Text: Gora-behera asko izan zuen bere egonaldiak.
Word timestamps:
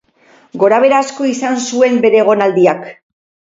Gora-behera 0.63 1.01
asko 1.05 1.29
izan 1.33 1.61
zuen 1.67 2.01
bere 2.07 2.21
egonaldiak. 2.25 2.93